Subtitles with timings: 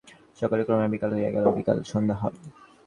[0.39, 2.37] সকাল ক্রমে বিকাল হইয়া গেল, বিকাল সন্ধ্যা হয়।